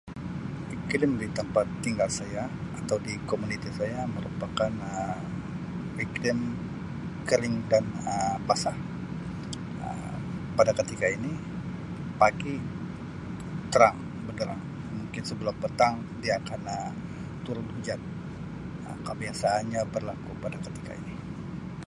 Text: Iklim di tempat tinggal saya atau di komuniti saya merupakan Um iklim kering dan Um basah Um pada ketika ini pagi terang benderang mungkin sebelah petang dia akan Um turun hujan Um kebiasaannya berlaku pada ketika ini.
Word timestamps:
Iklim 0.75 1.11
di 1.21 1.27
tempat 1.37 1.65
tinggal 1.85 2.09
saya 2.19 2.43
atau 2.81 2.97
di 3.07 3.13
komuniti 3.29 3.69
saya 3.79 4.01
merupakan 4.15 4.71
Um 4.95 5.23
iklim 6.05 6.39
kering 7.27 7.55
dan 7.71 7.83
Um 8.13 8.37
basah 8.47 8.75
Um 9.85 10.15
pada 10.57 10.71
ketika 10.79 11.05
ini 11.17 11.31
pagi 12.21 12.53
terang 13.73 13.97
benderang 14.25 14.61
mungkin 14.99 15.23
sebelah 15.29 15.55
petang 15.61 15.93
dia 16.21 16.33
akan 16.41 16.61
Um 16.77 16.93
turun 17.45 17.67
hujan 17.73 18.01
Um 18.89 18.97
kebiasaannya 19.07 19.81
berlaku 19.95 20.31
pada 20.43 20.57
ketika 20.65 20.91
ini. 21.01 21.15